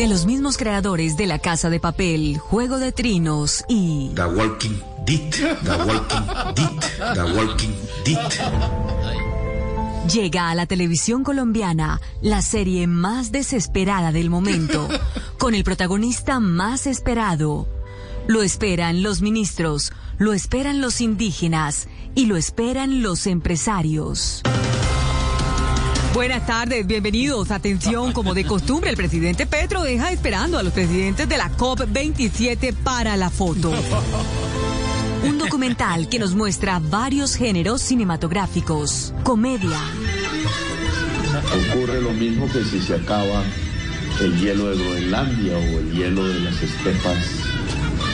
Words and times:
de 0.00 0.08
los 0.08 0.24
mismos 0.24 0.56
creadores 0.56 1.18
de 1.18 1.26
La 1.26 1.38
Casa 1.38 1.68
de 1.68 1.78
Papel, 1.78 2.38
Juego 2.38 2.78
de 2.78 2.90
Trinos 2.90 3.66
y 3.68 4.10
The 4.14 4.24
Walking 4.24 4.80
Dead, 5.04 5.30
The 5.30 5.72
Walking 5.72 6.24
Dead, 6.56 6.70
The 7.12 7.22
Walking 7.34 7.74
Dead. 8.06 8.32
Llega 10.10 10.48
a 10.48 10.54
la 10.54 10.64
televisión 10.64 11.22
colombiana 11.22 12.00
la 12.22 12.40
serie 12.40 12.86
más 12.86 13.30
desesperada 13.30 14.10
del 14.10 14.30
momento, 14.30 14.88
con 15.36 15.54
el 15.54 15.64
protagonista 15.64 16.40
más 16.40 16.86
esperado. 16.86 17.68
Lo 18.26 18.40
esperan 18.40 19.02
los 19.02 19.20
ministros, 19.20 19.92
lo 20.16 20.32
esperan 20.32 20.80
los 20.80 21.02
indígenas 21.02 21.88
y 22.14 22.24
lo 22.24 22.38
esperan 22.38 23.02
los 23.02 23.26
empresarios. 23.26 24.40
Buenas 26.12 26.44
tardes, 26.44 26.86
bienvenidos. 26.88 27.52
Atención, 27.52 28.12
como 28.12 28.34
de 28.34 28.44
costumbre, 28.44 28.90
el 28.90 28.96
presidente 28.96 29.46
Petro 29.46 29.82
deja 29.82 30.10
esperando 30.10 30.58
a 30.58 30.62
los 30.64 30.72
presidentes 30.72 31.28
de 31.28 31.38
la 31.38 31.52
COP27 31.52 32.74
para 32.74 33.16
la 33.16 33.30
foto. 33.30 33.72
Un 35.22 35.38
documental 35.38 36.08
que 36.08 36.18
nos 36.18 36.34
muestra 36.34 36.80
varios 36.80 37.36
géneros 37.36 37.80
cinematográficos. 37.82 39.14
Comedia. 39.22 39.78
Ocurre 41.70 42.00
lo 42.02 42.10
mismo 42.10 42.50
que 42.50 42.64
si 42.64 42.80
se 42.80 42.96
acaba 42.96 43.44
el 44.20 44.40
hielo 44.40 44.70
de 44.70 44.82
Groenlandia 44.82 45.56
o 45.56 45.78
el 45.78 45.92
hielo 45.92 46.26
de 46.26 46.40
las 46.40 46.60
estepas 46.60 47.24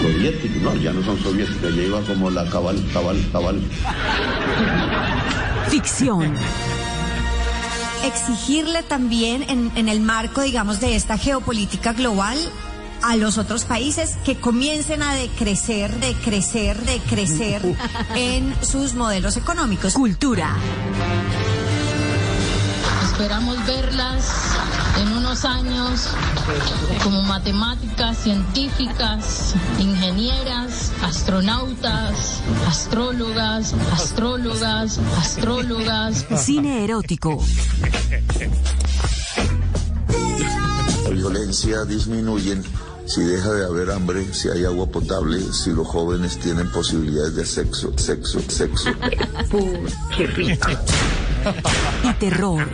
soviéticas. 0.00 0.62
No, 0.62 0.76
ya 0.76 0.92
no 0.92 1.02
son 1.02 1.20
soviéticas, 1.20 1.74
ya 1.74 1.82
iba 1.82 2.00
como 2.02 2.30
la 2.30 2.48
cabal, 2.48 2.82
cabal, 2.92 3.20
cabal. 3.32 3.60
Ficción 5.68 6.32
exigirle 8.04 8.82
también 8.82 9.44
en, 9.48 9.72
en, 9.76 9.88
el 9.88 10.00
marco, 10.00 10.42
digamos, 10.42 10.80
de 10.80 10.96
esta 10.96 11.18
geopolítica 11.18 11.92
global 11.92 12.38
a 13.02 13.16
los 13.16 13.38
otros 13.38 13.64
países 13.64 14.16
que 14.24 14.36
comiencen 14.36 15.02
a 15.02 15.14
decrecer, 15.14 15.94
decrecer, 16.00 16.78
decrecer 16.84 17.62
en 18.14 18.54
sus 18.62 18.94
modelos 18.94 19.36
económicos. 19.36 19.94
Cultura. 19.94 20.56
Esperamos 23.20 23.66
verlas 23.66 24.56
en 24.98 25.12
unos 25.12 25.44
años 25.44 26.08
como 27.04 27.20
matemáticas, 27.20 28.16
científicas, 28.16 29.54
ingenieras, 29.78 30.90
astronautas, 31.02 32.40
astrólogas, 32.66 33.74
astrólogas, 33.92 34.98
astrólogas. 35.18 36.24
Cine 36.34 36.82
erótico. 36.82 37.44
La 41.04 41.10
violencia 41.10 41.84
disminuye 41.84 42.62
si 43.04 43.20
deja 43.20 43.52
de 43.52 43.66
haber 43.66 43.90
hambre, 43.90 44.32
si 44.32 44.48
hay 44.48 44.64
agua 44.64 44.86
potable, 44.86 45.42
si 45.52 45.72
los 45.72 45.86
jóvenes 45.86 46.38
tienen 46.38 46.70
posibilidades 46.70 47.34
de 47.34 47.44
sexo, 47.44 47.92
sexo, 47.98 48.40
sexo. 48.48 48.90
¡Qué 50.16 50.26
rico! 50.26 50.68
Y 52.04 52.12
terror. 52.14 52.68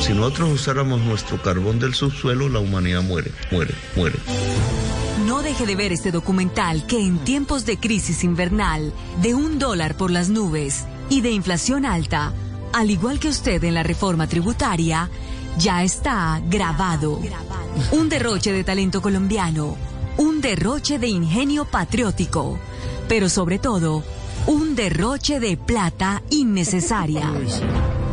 Si 0.00 0.14
nosotros 0.14 0.52
usáramos 0.52 1.00
nuestro 1.00 1.42
carbón 1.42 1.78
del 1.78 1.94
subsuelo, 1.94 2.48
la 2.48 2.60
humanidad 2.60 3.02
muere, 3.02 3.32
muere, 3.50 3.74
muere. 3.94 4.16
No 5.26 5.42
deje 5.42 5.66
de 5.66 5.76
ver 5.76 5.92
este 5.92 6.12
documental 6.12 6.86
que 6.86 6.98
en 6.98 7.18
tiempos 7.18 7.66
de 7.66 7.76
crisis 7.78 8.24
invernal, 8.24 8.92
de 9.20 9.34
un 9.34 9.58
dólar 9.58 9.96
por 9.96 10.10
las 10.10 10.30
nubes 10.30 10.86
y 11.10 11.20
de 11.20 11.30
inflación 11.32 11.84
alta, 11.84 12.32
al 12.72 12.90
igual 12.90 13.18
que 13.18 13.28
usted 13.28 13.62
en 13.64 13.74
la 13.74 13.82
reforma 13.82 14.26
tributaria, 14.28 15.10
ya 15.58 15.82
está 15.82 16.40
grabado. 16.48 17.20
Un 17.90 18.08
derroche 18.08 18.52
de 18.52 18.64
talento 18.64 19.02
colombiano, 19.02 19.76
un 20.16 20.40
derroche 20.40 20.98
de 20.98 21.08
ingenio 21.08 21.64
patriótico, 21.64 22.58
pero 23.08 23.28
sobre 23.28 23.58
todo, 23.58 24.04
un 24.48 24.74
derroche 24.74 25.38
de 25.38 25.58
plata 25.58 26.22
innecesaria. 26.30 28.07